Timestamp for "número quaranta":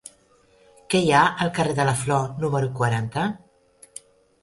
2.47-3.31